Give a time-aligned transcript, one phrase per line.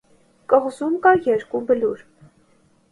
[0.53, 2.05] Կղզում կա երկու բլուր։